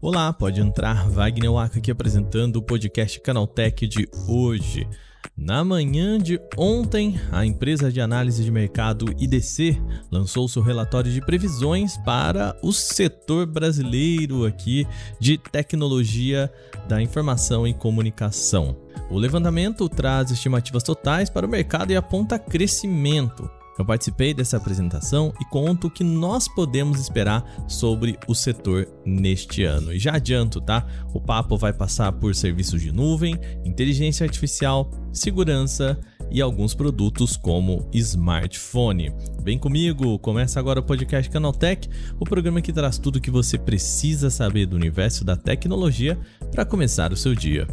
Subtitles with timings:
[0.00, 1.08] Olá, pode entrar.
[1.08, 4.88] Wagner Waka aqui apresentando o podcast Canaltech de hoje.
[5.36, 9.80] Na manhã de ontem, a empresa de análise de mercado IDC
[10.10, 14.86] lançou seu relatório de previsões para o setor brasileiro aqui
[15.18, 16.52] de tecnologia
[16.88, 18.76] da informação e comunicação.
[19.08, 23.59] O levantamento traz estimativas totais para o mercado e aponta crescimento.
[23.80, 29.64] Eu participei dessa apresentação e conto o que nós podemos esperar sobre o setor neste
[29.64, 29.90] ano.
[29.90, 30.86] E já adianto, tá?
[31.14, 35.98] O papo vai passar por serviços de nuvem, inteligência artificial, segurança
[36.30, 39.14] e alguns produtos como smartphone.
[39.42, 41.88] Vem comigo, começa agora o podcast Canaltech,
[42.20, 46.18] o programa que traz tudo o que você precisa saber do universo da tecnologia
[46.52, 47.66] para começar o seu dia.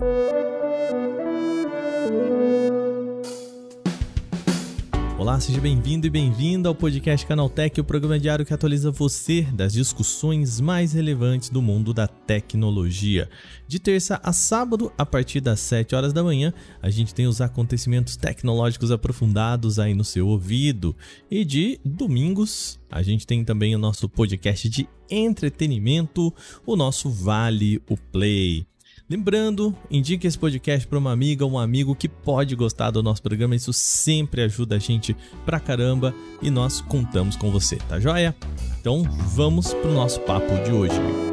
[5.28, 9.74] Olá, seja bem-vindo e bem-vinda ao podcast Canaltech, o programa diário que atualiza você das
[9.74, 13.30] discussões mais relevantes do mundo da tecnologia.
[13.68, 17.42] De terça a sábado, a partir das 7 horas da manhã, a gente tem os
[17.42, 20.96] acontecimentos tecnológicos aprofundados aí no seu ouvido.
[21.30, 26.34] E de domingos, a gente tem também o nosso podcast de entretenimento,
[26.66, 28.66] o nosso Vale o Play.
[29.10, 33.56] Lembrando, indique esse podcast para uma amiga um amigo que pode gostar do nosso programa,
[33.56, 38.36] isso sempre ajuda a gente pra caramba e nós contamos com você, tá joia?
[38.82, 41.27] Então vamos pro nosso papo de hoje.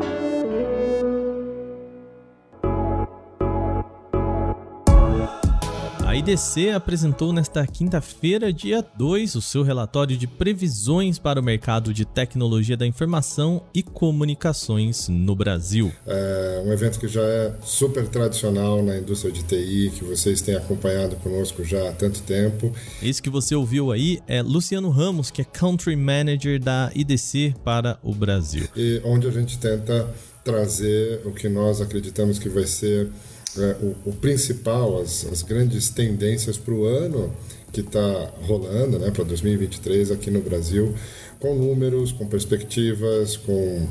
[6.25, 12.07] IDC apresentou nesta quinta-feira, dia 2, o seu relatório de previsões para o mercado de
[12.07, 15.93] tecnologia da informação e comunicações no Brasil.
[16.07, 20.55] É um evento que já é super tradicional na indústria de TI, que vocês têm
[20.55, 22.73] acompanhado conosco já há tanto tempo.
[23.03, 27.99] Esse que você ouviu aí é Luciano Ramos, que é Country Manager da IDC para
[28.03, 28.67] o Brasil.
[28.75, 30.09] E onde a gente tenta
[30.43, 33.11] trazer o que nós acreditamos que vai ser
[33.59, 37.35] é, o, o, principal, as, as grandes tendências para o ano
[37.73, 40.95] que está rolando, né, para 2023 aqui no Brasil,
[41.41, 43.89] com números, com perspectivas, com,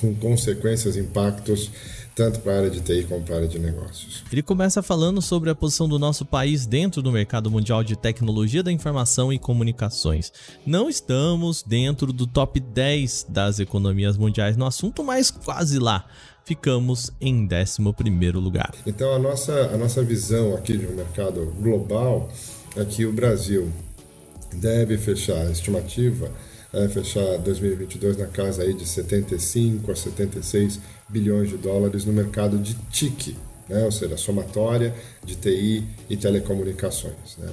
[0.00, 1.70] com consequências, impactos
[2.20, 4.22] tanto para a área de TI como para a área de negócios.
[4.30, 8.62] Ele começa falando sobre a posição do nosso país dentro do mercado mundial de tecnologia
[8.62, 10.30] da informação e comunicações.
[10.66, 16.06] Não estamos dentro do top 10 das economias mundiais no assunto, mas quase lá
[16.44, 18.74] ficamos em 11 lugar.
[18.86, 22.28] Então, a nossa, a nossa visão aqui de um mercado global
[22.76, 23.70] é que o Brasil
[24.52, 26.30] deve fechar a estimativa
[26.72, 32.58] é, fechar 2022 na casa aí de 75 a 76 bilhões de dólares no mercado
[32.58, 33.36] de TIC,
[33.68, 33.84] né?
[33.84, 37.36] ou seja, somatória de TI e telecomunicações.
[37.38, 37.50] Né?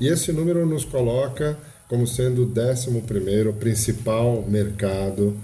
[0.00, 1.58] E esse número nos coloca
[1.88, 5.36] como sendo o 11 principal mercado.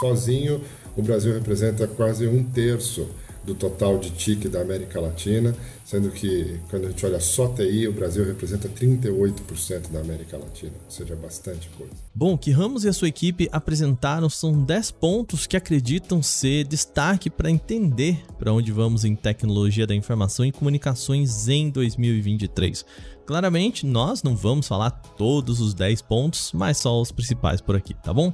[0.00, 0.60] Sozinho,
[0.96, 3.08] o Brasil representa quase um terço
[3.46, 7.86] do total de TIC da América Latina, sendo que quando a gente olha só TI,
[7.86, 11.92] o Brasil representa 38% da América Latina, ou seja, bastante coisa.
[12.12, 17.30] Bom, que Ramos e a sua equipe apresentaram são 10 pontos que acreditam ser destaque
[17.30, 22.84] para entender para onde vamos em tecnologia da informação e comunicações em 2023.
[23.24, 27.94] Claramente, nós não vamos falar todos os 10 pontos, mas só os principais por aqui,
[27.94, 28.32] tá bom?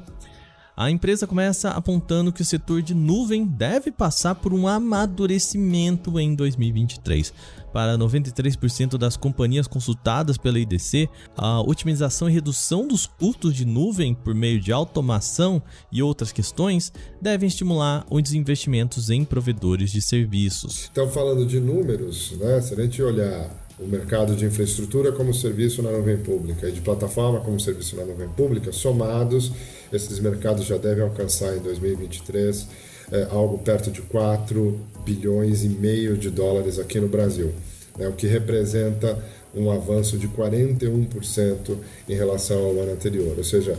[0.75, 6.35] A empresa começa apontando que o setor de nuvem deve passar por um amadurecimento em
[6.35, 7.33] 2023.
[7.75, 14.15] Para 93% das companhias consultadas pela IDC, a otimização e redução dos custos de nuvem
[14.15, 16.91] por meio de automação e outras questões
[17.21, 20.89] devem estimular os investimentos em provedores de serviços.
[20.91, 25.83] Então, falando de números, né, se a gente olhar o mercado de infraestrutura como serviço
[25.83, 29.53] na nuvem pública e de plataforma como serviço na nuvem pública, somados,
[29.93, 32.67] esses mercados já devem alcançar em 2023
[33.13, 37.53] é, algo perto de 4 bilhões e meio de dólares aqui no Brasil,
[37.99, 39.19] né, o que representa
[39.55, 41.77] um avanço de 41%
[42.09, 43.35] em relação ao ano anterior.
[43.37, 43.79] Ou seja,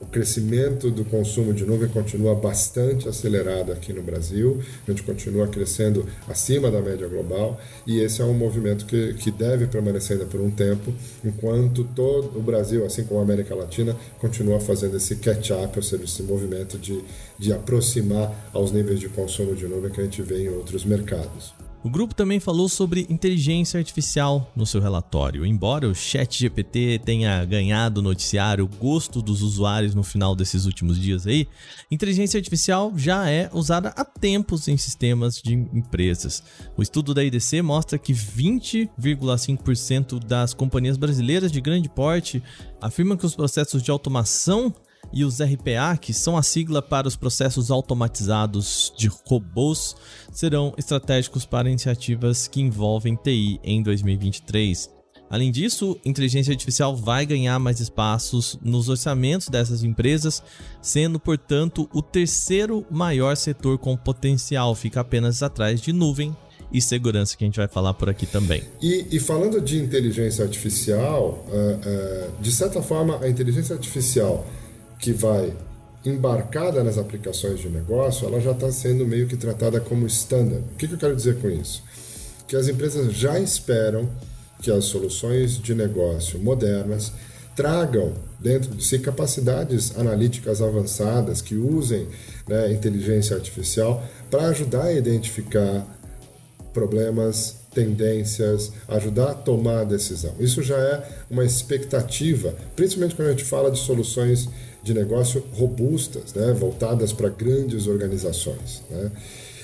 [0.00, 5.48] o crescimento do consumo de nuvem continua bastante acelerado aqui no Brasil, a gente continua
[5.48, 10.28] crescendo acima da média global e esse é um movimento que, que deve permanecer ainda
[10.28, 10.92] por um tempo,
[11.24, 16.04] enquanto todo o Brasil, assim como a América Latina, continua fazendo esse catch-up, ou seja,
[16.04, 17.02] esse movimento de,
[17.38, 21.54] de aproximar aos níveis de consumo de nuvem que a gente vê em outros mercados.
[21.84, 25.44] O grupo também falou sobre inteligência artificial no seu relatório.
[25.44, 31.26] Embora o ChatGPT tenha ganhado o noticiário, gosto dos usuários no final desses últimos dias
[31.26, 31.46] aí,
[31.90, 36.42] inteligência artificial já é usada há tempos em sistemas de empresas.
[36.74, 42.42] O estudo da IDC mostra que 20,5% das companhias brasileiras de grande porte
[42.80, 44.74] afirmam que os processos de automação
[45.14, 49.94] e os RPA, que são a sigla para os processos automatizados de robôs,
[50.32, 54.90] serão estratégicos para iniciativas que envolvem TI em 2023.
[55.30, 60.42] Além disso, inteligência artificial vai ganhar mais espaços nos orçamentos dessas empresas,
[60.82, 66.36] sendo, portanto, o terceiro maior setor com potencial, fica apenas atrás de nuvem
[66.72, 68.62] e segurança, que a gente vai falar por aqui também.
[68.82, 74.44] E, e falando de inteligência artificial, uh, uh, de certa forma, a inteligência artificial
[74.98, 75.52] que vai
[76.04, 80.62] embarcada nas aplicações de negócio, ela já está sendo meio que tratada como standard.
[80.74, 81.82] O que, que eu quero dizer com isso?
[82.46, 84.08] Que as empresas já esperam
[84.60, 87.12] que as soluções de negócio modernas
[87.56, 92.06] tragam dentro de si capacidades analíticas avançadas que usem
[92.48, 95.86] né, inteligência artificial para ajudar a identificar
[96.72, 100.34] problemas, tendências, ajudar a tomar a decisão.
[100.38, 104.48] Isso já é uma expectativa, principalmente quando a gente fala de soluções
[104.82, 108.82] de negócio robustas, né, voltadas para grandes organizações.
[108.90, 109.10] Né?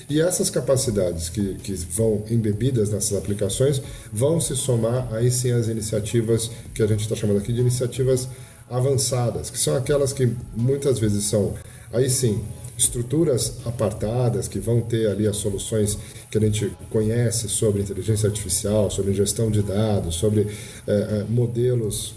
[0.09, 3.81] E essas capacidades que, que vão embebidas nessas aplicações
[4.11, 8.27] vão se somar aí sim às iniciativas que a gente está chamando aqui de iniciativas
[8.69, 11.53] avançadas, que são aquelas que muitas vezes são
[11.93, 12.43] aí sim
[12.81, 15.97] estruturas apartadas que vão ter ali as soluções
[16.29, 20.47] que a gente conhece sobre inteligência artificial, sobre gestão de dados, sobre
[20.87, 22.15] é, modelos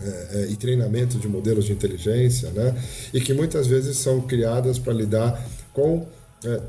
[0.00, 2.74] é, e treinamento de modelos de inteligência, né?
[3.12, 6.06] e que muitas vezes são criadas para lidar com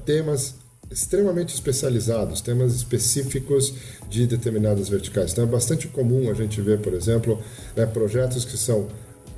[0.04, 0.56] temas
[0.92, 3.74] extremamente especializados, temas específicos
[4.10, 5.31] de determinadas verticais.
[5.31, 7.40] Então é bastante comum a gente ver, por exemplo,
[7.75, 8.88] né, projetos que são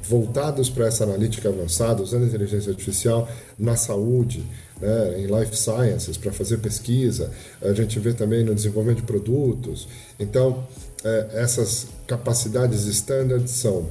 [0.04, 4.44] voltados para essa analítica avançada, usando inteligência artificial na saúde,
[4.80, 7.32] né, em life sciences, para fazer pesquisa.
[7.62, 9.88] A gente vê também no desenvolvimento de produtos.
[10.20, 10.66] Então,
[11.04, 13.90] é, essas capacidades standard são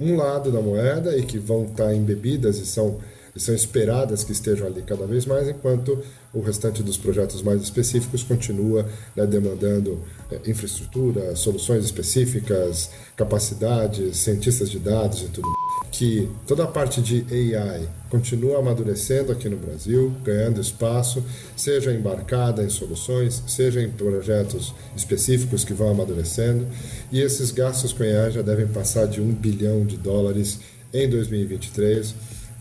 [0.00, 2.98] um lado da moeda e que vão estar embebidas e são,
[3.34, 6.02] e são esperadas que estejam ali cada vez mais, enquanto
[6.36, 8.86] o restante dos projetos mais específicos continua
[9.16, 15.48] né, demandando é, infraestrutura, soluções específicas, capacidades, cientistas de dados e tudo
[15.90, 17.24] que toda a parte de
[17.56, 21.24] AI continua amadurecendo aqui no Brasil, ganhando espaço,
[21.56, 26.66] seja embarcada em soluções, seja em projetos específicos que vão amadurecendo,
[27.10, 30.60] e esses gastos com AI já devem passar de um bilhão de dólares
[30.92, 32.14] em 2023,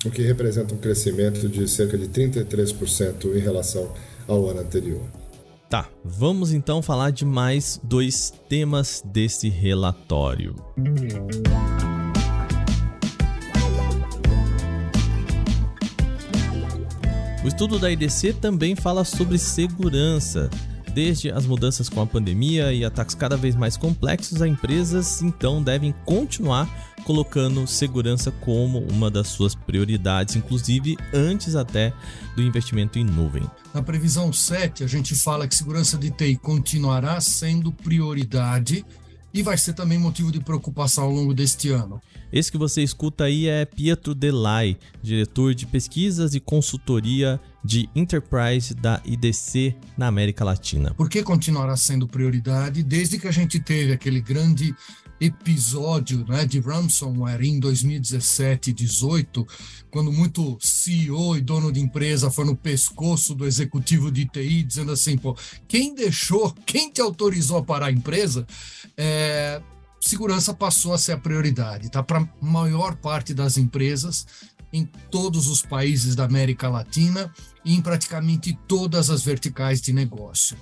[0.05, 3.91] o que representa um crescimento de cerca de 33% em relação
[4.27, 5.01] ao ano anterior.
[5.67, 10.55] Tá, vamos então falar de mais dois temas desse relatório.
[17.43, 20.49] O estudo da IDC também fala sobre segurança.
[20.95, 25.61] Desde as mudanças com a pandemia e ataques cada vez mais complexos, as empresas então
[25.61, 26.69] devem continuar
[27.03, 31.91] colocando segurança como uma das suas prioridades, inclusive antes até
[32.33, 33.43] do investimento em nuvem.
[33.73, 38.85] Na previsão 7, a gente fala que segurança de TI continuará sendo prioridade
[39.35, 42.01] e vai ser também motivo de preocupação ao longo deste ano.
[42.31, 48.73] Esse que você escuta aí é Pietro Delay, diretor de pesquisas e consultoria de Enterprise
[48.73, 50.93] da IDC na América Latina.
[50.93, 52.81] Por que continuará sendo prioridade?
[52.81, 54.73] Desde que a gente teve aquele grande
[55.19, 59.47] episódio né, de ransomware em 2017 e 2018,
[59.89, 64.91] quando muito CEO e dono de empresa foi no pescoço do executivo de TI, dizendo
[64.91, 65.37] assim: pô,
[65.67, 68.45] quem deixou, quem te autorizou a parar a empresa,
[68.97, 69.61] é,
[69.99, 72.03] segurança passou a ser a prioridade, tá?
[72.03, 74.25] Para a maior parte das empresas
[74.71, 80.57] em todos os países da América Latina e em praticamente todas as verticais de negócio.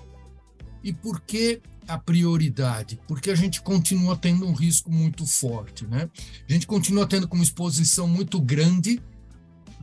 [0.84, 3.00] E por que a prioridade?
[3.08, 6.10] Porque a gente continua tendo um risco muito forte, né?
[6.48, 9.02] A gente continua tendo como exposição muito grande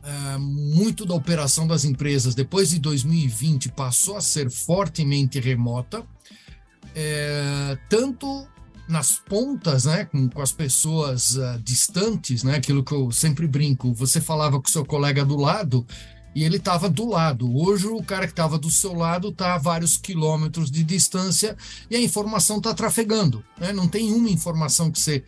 [0.03, 6.03] Uh, muito da operação das empresas depois de 2020 passou a ser fortemente remota,
[6.95, 8.47] é, tanto
[8.87, 13.93] nas pontas, né, com, com as pessoas uh, distantes, né, aquilo que eu sempre brinco,
[13.93, 15.85] você falava com seu colega do lado
[16.35, 17.55] e ele estava do lado.
[17.55, 21.57] Hoje o cara que estava do seu lado está a vários quilômetros de distância
[21.89, 23.43] e a informação está trafegando.
[23.59, 23.73] Né?
[23.73, 25.23] Não tem uma informação que você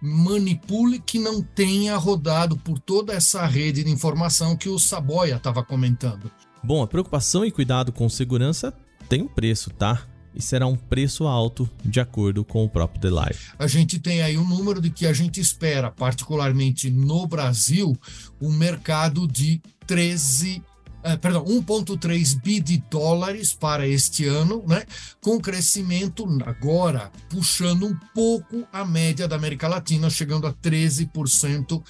[0.00, 5.62] manipule que não tenha rodado por toda essa rede de informação que o Saboia estava
[5.62, 6.30] comentando.
[6.62, 8.72] Bom, a preocupação e cuidado com segurança
[9.08, 10.06] tem um preço, tá?
[10.34, 13.52] E será um preço alto, de acordo com o próprio The Life.
[13.58, 17.96] A gente tem aí um número de que a gente espera, particularmente no Brasil,
[18.40, 20.62] um mercado de 13
[20.98, 24.82] Uh, perdão, 1,3 bi de dólares para este ano, né?
[25.20, 31.80] com crescimento agora puxando um pouco a média da América Latina, chegando a 13%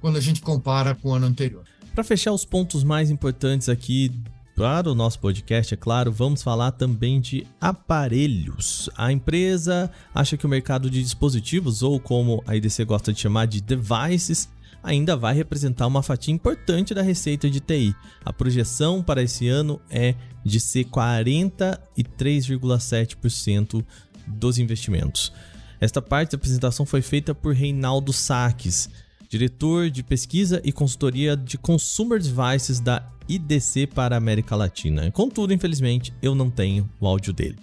[0.00, 1.64] quando a gente compara com o ano anterior.
[1.94, 4.12] Para fechar os pontos mais importantes aqui
[4.58, 8.90] para o nosso podcast, é claro, vamos falar também de aparelhos.
[8.96, 13.46] A empresa acha que o mercado de dispositivos, ou como a IDC gosta de chamar
[13.46, 14.48] de devices,
[14.82, 17.94] ainda vai representar uma fatia importante da receita de TI.
[18.24, 23.84] A projeção para esse ano é de ser 43,7%
[24.26, 25.32] dos investimentos.
[25.80, 28.90] Esta parte da apresentação foi feita por Reinaldo Saques,
[29.28, 35.10] diretor de pesquisa e consultoria de Consumer Devices da IDC para a América Latina.
[35.10, 37.56] Contudo, infelizmente, eu não tenho o áudio dele.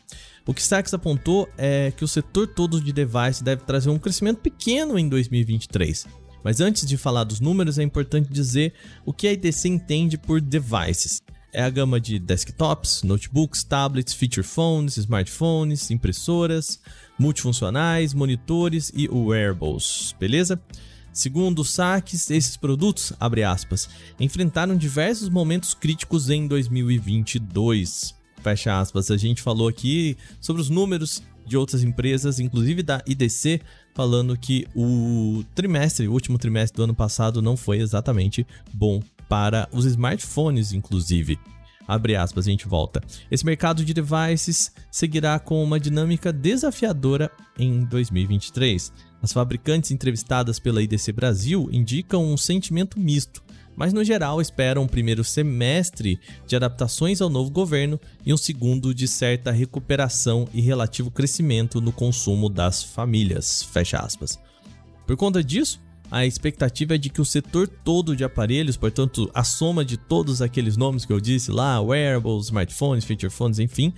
[0.45, 4.41] O que Sachs apontou é que o setor todo de device deve trazer um crescimento
[4.41, 6.05] pequeno em 2023.
[6.43, 10.39] Mas antes de falar dos números, é importante dizer o que a IDC entende por
[10.39, 11.19] devices.
[11.51, 16.79] É a gama de desktops, notebooks, tablets, feature phones, smartphones, impressoras,
[17.17, 20.61] multifuncionais, monitores e wearables, beleza?
[21.15, 23.87] Segundo saques, esses produtos, abre aspas,
[24.19, 28.13] enfrentaram diversos momentos críticos em 2022.
[28.43, 29.09] Fecha aspas.
[29.09, 33.61] A gente falou aqui sobre os números de outras empresas, inclusive da IDC,
[33.93, 39.69] falando que o trimestre, o último trimestre do ano passado não foi exatamente bom para
[39.71, 41.39] os smartphones, inclusive.
[41.87, 43.01] Abre aspas, a gente volta.
[43.29, 48.91] Esse mercado de devices seguirá com uma dinâmica desafiadora em 2023.
[49.21, 53.43] As fabricantes entrevistadas pela IDC Brasil indicam um sentimento misto,
[53.75, 58.93] mas no geral esperam um primeiro semestre de adaptações ao novo governo e um segundo
[58.93, 63.63] de certa recuperação e relativo crescimento no consumo das famílias.
[63.63, 64.39] Fecha aspas.
[65.05, 65.79] Por conta disso,
[66.11, 70.41] a expectativa é de que o setor todo de aparelhos, portanto, a soma de todos
[70.41, 73.93] aqueles nomes que eu disse lá, wearables, smartphones, feature phones, enfim,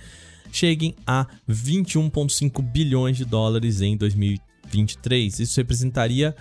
[0.50, 4.48] cheguem a 21,5 bilhões de dólares em 2023.
[4.68, 5.40] 23.
[5.40, 6.36] Isso representaria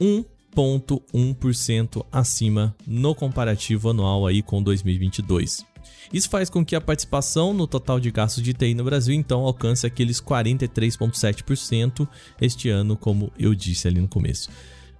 [0.00, 5.64] 1,1% acima no comparativo anual aí com 2022.
[6.12, 9.40] Isso faz com que a participação no total de gastos de TI no Brasil então
[9.40, 12.08] alcance aqueles 43,7%
[12.40, 14.50] este ano, como eu disse ali no começo.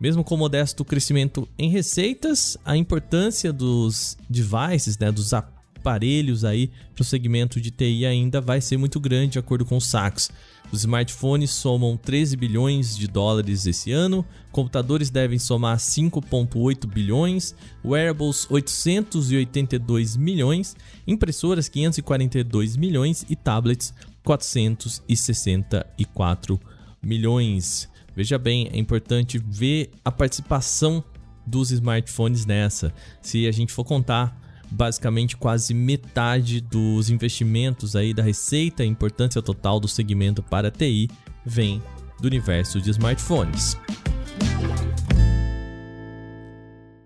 [0.01, 7.03] Mesmo com modesto crescimento em receitas, a importância dos devices, né, dos aparelhos aí para
[7.03, 10.31] o segmento de TI ainda vai ser muito grande, de acordo com o Sachs.
[10.71, 18.47] Os smartphones somam 13 bilhões de dólares esse ano, computadores devem somar 5,8 bilhões, wearables
[18.51, 20.77] 882 milhões,
[21.07, 26.61] impressoras 542 milhões e tablets 464
[27.03, 27.89] milhões.
[28.19, 31.05] Veja bem, é importante ver a participação
[31.47, 32.93] dos smartphones nessa.
[33.23, 34.37] Se a gente for contar
[34.69, 40.71] basicamente quase metade dos investimentos aí da receita e importância total do segmento para a
[40.73, 41.09] TI
[41.47, 41.81] vem
[42.21, 43.79] do universo de smartphones.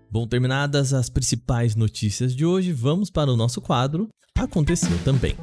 [0.09, 5.35] Bom, terminadas as principais notícias de hoje, vamos para o nosso quadro Aconteceu também.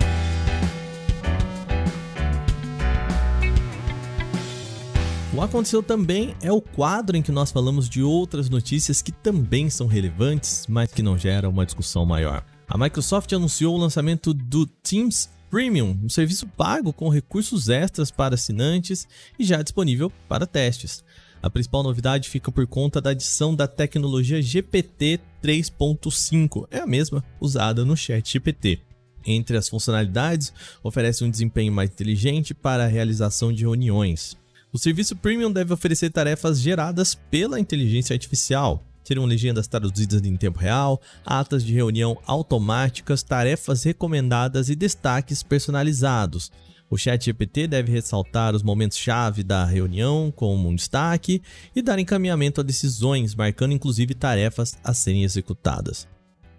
[5.41, 9.71] O Aconteceu Também é o quadro em que nós falamos de outras notícias que também
[9.71, 12.45] são relevantes, mas que não geram uma discussão maior.
[12.69, 18.35] A Microsoft anunciou o lançamento do Teams Premium, um serviço pago com recursos extras para
[18.35, 21.03] assinantes e já disponível para testes.
[21.43, 27.25] A principal novidade fica por conta da adição da tecnologia GPT 3.5, é a mesma
[27.41, 28.81] usada no Chat GPT.
[29.25, 34.39] Entre as funcionalidades, oferece um desempenho mais inteligente para a realização de reuniões.
[34.73, 38.85] O serviço Premium deve oferecer tarefas geradas pela inteligência artificial.
[39.03, 46.53] Serão legendas traduzidas em tempo real, atas de reunião automáticas, tarefas recomendadas e destaques personalizados.
[46.89, 51.43] O chat GPT deve ressaltar os momentos-chave da reunião como um destaque
[51.75, 56.07] e dar encaminhamento a decisões, marcando inclusive tarefas a serem executadas.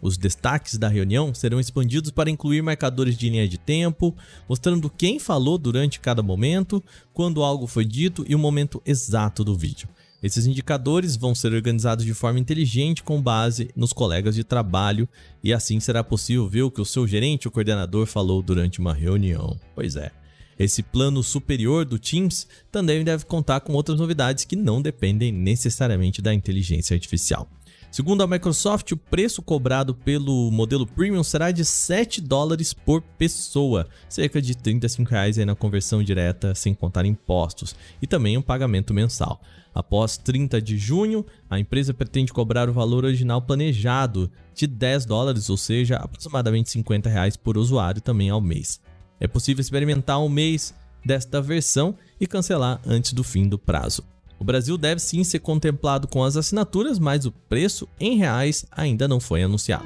[0.01, 4.15] Os destaques da reunião serão expandidos para incluir marcadores de linha de tempo,
[4.49, 9.55] mostrando quem falou durante cada momento, quando algo foi dito e o momento exato do
[9.55, 9.87] vídeo.
[10.23, 15.09] Esses indicadores vão ser organizados de forma inteligente com base nos colegas de trabalho
[15.43, 18.93] e assim será possível ver o que o seu gerente ou coordenador falou durante uma
[18.93, 19.59] reunião.
[19.73, 20.11] Pois é.
[20.59, 26.21] Esse plano superior do Teams também deve contar com outras novidades que não dependem necessariamente
[26.21, 27.49] da inteligência artificial.
[27.91, 33.85] Segundo a Microsoft, o preço cobrado pelo modelo Premium será de 7 dólares por pessoa,
[34.07, 39.41] cerca de 35 reais na conversão direta, sem contar impostos, e também um pagamento mensal.
[39.75, 45.49] Após 30 de junho, a empresa pretende cobrar o valor original planejado de 10 dólares,
[45.49, 48.79] ou seja, aproximadamente 50 reais por usuário também ao mês.
[49.19, 50.73] É possível experimentar um mês
[51.05, 54.01] desta versão e cancelar antes do fim do prazo.
[54.41, 59.07] O Brasil deve sim ser contemplado com as assinaturas, mas o preço em reais ainda
[59.07, 59.85] não foi anunciado.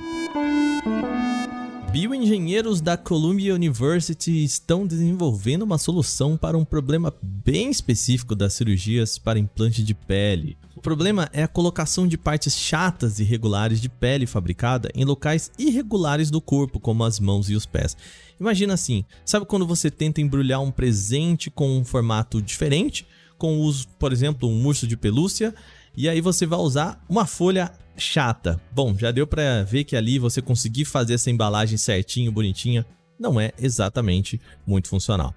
[1.91, 9.17] Bioengenheiros da Columbia University estão desenvolvendo uma solução para um problema bem específico das cirurgias
[9.17, 10.57] para implante de pele.
[10.73, 15.51] O problema é a colocação de partes chatas e irregulares de pele fabricada em locais
[15.59, 17.97] irregulares do corpo, como as mãos e os pés.
[18.39, 23.05] Imagina assim, sabe quando você tenta embrulhar um presente com um formato diferente?
[23.37, 25.53] Com uso, por exemplo, um urso de pelúcia,
[25.95, 28.59] e aí você vai usar uma folha chata.
[28.71, 32.85] Bom, já deu para ver que ali você conseguir fazer essa embalagem certinho, bonitinha,
[33.19, 35.33] não é exatamente muito funcional.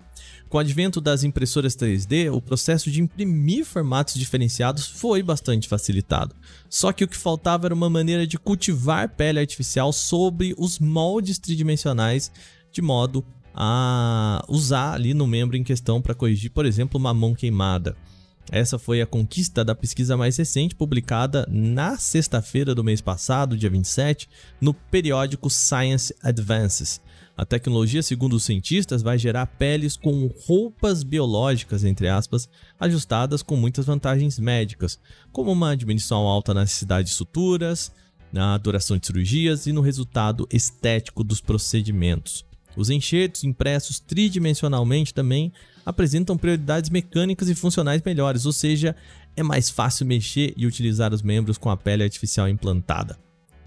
[0.48, 6.34] Com o advento das impressoras 3D, o processo de imprimir formatos diferenciados foi bastante facilitado.
[6.68, 11.38] Só que o que faltava era uma maneira de cultivar pele artificial sobre os moldes
[11.38, 12.32] tridimensionais
[12.72, 13.24] de modo
[13.60, 17.96] a usar ali no membro em questão para corrigir, por exemplo, uma mão queimada.
[18.52, 23.68] Essa foi a conquista da pesquisa mais recente, publicada na sexta-feira do mês passado, dia
[23.68, 24.28] 27,
[24.60, 27.00] no periódico Science Advances.
[27.36, 32.48] A tecnologia, segundo os cientistas, vai gerar peles com roupas biológicas, entre aspas,
[32.78, 35.00] ajustadas com muitas vantagens médicas,
[35.32, 37.92] como uma diminuição alta na necessidade de suturas,
[38.32, 42.47] na duração de cirurgias e no resultado estético dos procedimentos.
[42.78, 45.52] Os enxertos impressos tridimensionalmente também
[45.84, 48.94] apresentam prioridades mecânicas e funcionais melhores, ou seja,
[49.34, 53.18] é mais fácil mexer e utilizar os membros com a pele artificial implantada.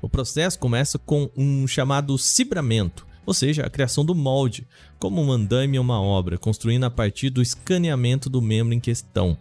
[0.01, 4.65] O processo começa com um chamado cibramento, ou seja, a criação do molde,
[4.98, 9.38] como um andame ou uma obra, construindo a partir do escaneamento do membro em questão.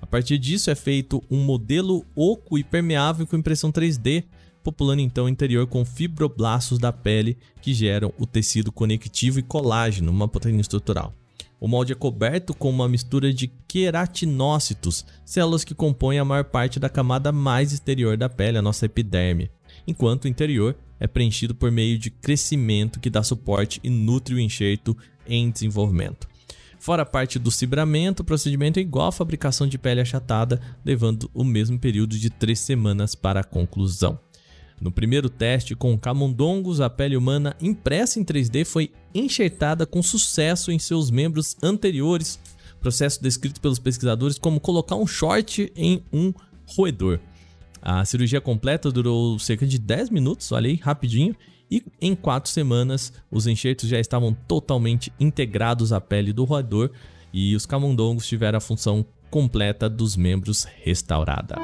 [0.00, 4.24] A partir disso é feito um modelo oco e permeável com impressão 3D,
[4.62, 10.10] populando então o interior com fibroblastos da pele que geram o tecido conectivo e colágeno,
[10.10, 11.14] uma proteína estrutural.
[11.60, 16.80] O molde é coberto com uma mistura de queratinócitos, células que compõem a maior parte
[16.80, 19.48] da camada mais exterior da pele, a nossa epiderme,
[19.86, 24.40] enquanto o interior é preenchido por meio de crescimento que dá suporte e nutre o
[24.40, 26.28] enxerto em desenvolvimento.
[26.82, 31.30] Fora a parte do cibramento, o procedimento é igual à fabricação de pele achatada, levando
[31.32, 34.18] o mesmo período de três semanas para a conclusão.
[34.80, 40.72] No primeiro teste com camundongos, a pele humana impressa em 3D foi enxertada com sucesso
[40.72, 42.38] em seus membros anteriores,
[42.80, 46.32] processo descrito pelos pesquisadores como colocar um short em um
[46.66, 47.20] roedor.
[47.80, 51.34] A cirurgia completa durou cerca de 10 minutos, olha aí, rapidinho,
[51.70, 56.90] e em 4 semanas os enxertos já estavam totalmente integrados à pele do roedor
[57.32, 61.56] e os camundongos tiveram a função completa dos membros restaurada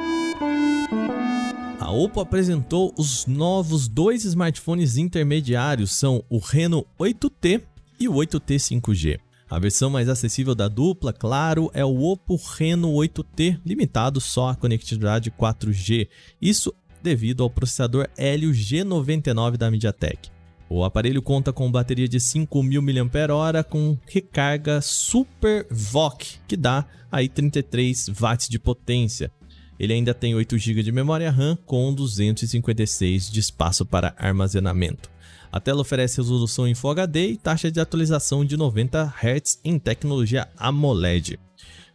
[1.88, 7.62] a Oppo apresentou os novos dois smartphones intermediários, são o Reno 8T
[7.98, 9.18] e o 8T 5G.
[9.48, 14.54] A versão mais acessível da dupla, claro, é o Oppo Reno 8T, limitado só à
[14.54, 16.08] conectividade 4G.
[16.42, 20.28] Isso devido ao processador Helio G99 da MediaTek.
[20.68, 27.30] O aparelho conta com bateria de 5.000 mAh com recarga Super VOOC, que dá aí
[27.30, 29.32] 33 watts de potência.
[29.78, 35.10] Ele ainda tem 8 GB de memória RAM com 256 de espaço para armazenamento.
[35.50, 39.78] A tela oferece resolução em Full HD e taxa de atualização de 90 Hz em
[39.78, 41.38] tecnologia AMOLED.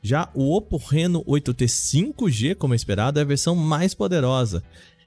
[0.02, 4.64] Já o Oppo Reno 8T 5G, como esperado, é a versão mais poderosa.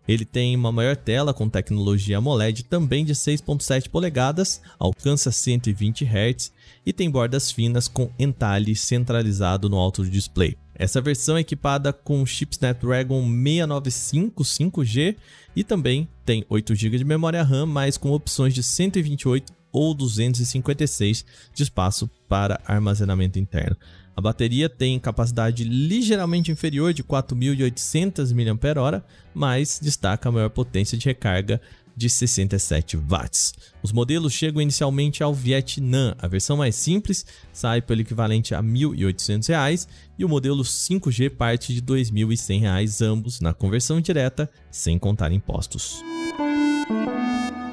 [0.09, 6.53] Ele tem uma maior tela com tecnologia AMOLED também de 6.7 polegadas, alcança 120 Hz
[6.85, 10.57] e tem bordas finas com entalhe centralizado no alto do display.
[10.79, 15.17] Essa versão é equipada com chip Snapdragon 695 5G
[15.55, 21.25] e também tem 8 GB de memória RAM, mas com opções de 128 ou 256
[21.55, 23.77] de espaço para armazenamento interno.
[24.17, 29.03] A bateria tem capacidade ligeiramente inferior de 4.800 mAh,
[29.35, 31.61] mas destaca a maior potência de recarga
[31.96, 33.54] de 67 watts.
[33.82, 36.14] Os modelos chegam inicialmente ao Vietnã.
[36.18, 41.72] A versão mais simples sai pelo equivalente a R$ 1.800 e o modelo 5G parte
[41.72, 46.02] de R$ 2.100, ambos na conversão direta, sem contar impostos.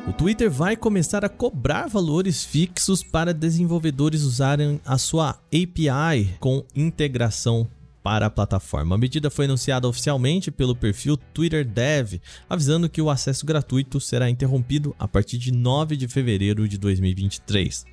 [0.07, 6.63] O Twitter vai começar a cobrar valores fixos para desenvolvedores usarem a sua API com
[6.75, 7.67] integração
[8.03, 8.95] para a plataforma.
[8.95, 14.29] A medida foi anunciada oficialmente pelo perfil Twitter Dev, avisando que o acesso gratuito será
[14.29, 17.92] interrompido a partir de 9 de fevereiro de 2023.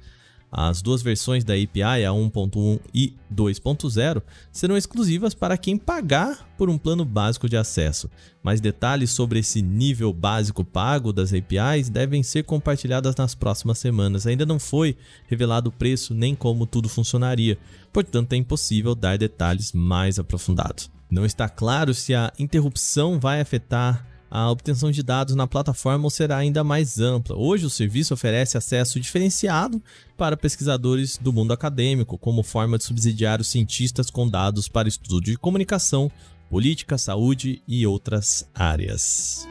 [0.52, 6.68] As duas versões da API, a 1.1 e 2.0, serão exclusivas para quem pagar por
[6.68, 8.10] um plano básico de acesso.
[8.42, 14.26] Mais detalhes sobre esse nível básico pago das APIs devem ser compartilhados nas próximas semanas.
[14.26, 14.96] Ainda não foi
[15.28, 17.56] revelado o preço nem como tudo funcionaria,
[17.92, 20.90] portanto é impossível dar detalhes mais aprofundados.
[21.08, 26.36] Não está claro se a interrupção vai afetar a obtenção de dados na plataforma será
[26.36, 27.36] ainda mais ampla.
[27.36, 29.82] Hoje, o serviço oferece acesso diferenciado
[30.16, 35.20] para pesquisadores do mundo acadêmico, como forma de subsidiar os cientistas com dados para estudo
[35.20, 36.10] de comunicação,
[36.48, 39.48] política, saúde e outras áreas.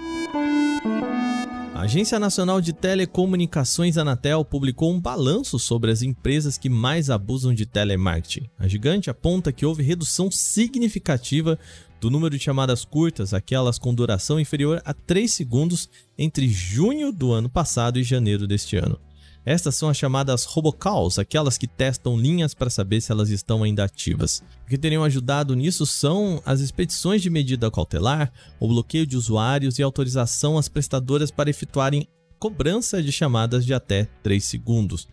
[1.79, 7.53] A Agência Nacional de Telecomunicações Anatel publicou um balanço sobre as empresas que mais abusam
[7.53, 8.49] de telemarketing.
[8.59, 11.57] A gigante aponta que houve redução significativa
[11.99, 17.31] do número de chamadas curtas, aquelas com duração inferior a 3 segundos, entre junho do
[17.31, 18.99] ano passado e janeiro deste ano.
[19.45, 23.83] Estas são as chamadas robocalls, aquelas que testam linhas para saber se elas estão ainda
[23.83, 24.43] ativas.
[24.65, 29.79] O que teriam ajudado nisso são as expedições de medida cautelar, o bloqueio de usuários
[29.79, 32.07] e autorização às prestadoras para efetuarem
[32.38, 35.07] cobrança de chamadas de até 3 segundos.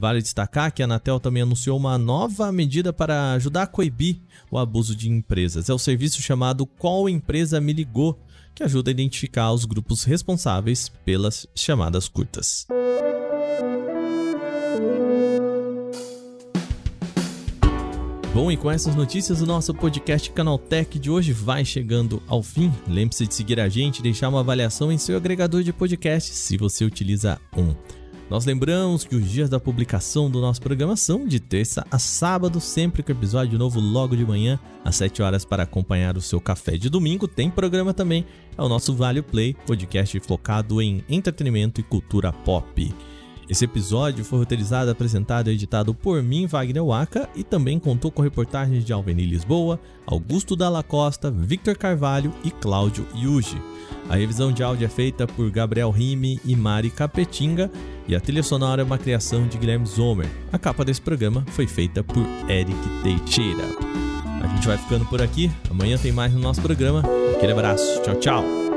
[0.00, 4.16] Vale destacar que a Anatel também anunciou uma nova medida para ajudar a coibir
[4.50, 5.68] o abuso de empresas.
[5.68, 8.18] É o serviço chamado Qual Empresa Me Ligou,
[8.54, 12.66] que ajuda a identificar os grupos responsáveis pelas chamadas curtas.
[18.32, 22.72] Bom, e com essas notícias, o nosso podcast Canaltech de hoje vai chegando ao fim.
[22.88, 26.56] Lembre-se de seguir a gente e deixar uma avaliação em seu agregador de podcast se
[26.56, 27.99] você utiliza um.
[28.30, 32.60] Nós lembramos que os dias da publicação do nosso programa são de terça a sábado,
[32.60, 36.78] sempre com episódio novo logo de manhã, às 7 horas, para acompanhar o seu café.
[36.78, 38.24] De domingo tem programa também,
[38.56, 42.94] é o nosso Vale Play, podcast focado em entretenimento e cultura pop.
[43.50, 48.22] Esse episódio foi roteirizado, apresentado e editado por mim, Wagner Waka, e também contou com
[48.22, 53.60] reportagens de Alveni Lisboa, Augusto Dalla Costa, Victor Carvalho e Cláudio Yuji.
[54.08, 57.68] A revisão de áudio é feita por Gabriel Rime e Mari Capetinga
[58.06, 60.28] e a trilha sonora é uma criação de Guilherme Zomer.
[60.52, 63.64] A capa desse programa foi feita por Eric Teixeira.
[64.42, 65.50] A gente vai ficando por aqui.
[65.68, 67.02] Amanhã tem mais no nosso programa.
[67.36, 68.00] Aquele abraço.
[68.02, 68.69] Tchau, tchau.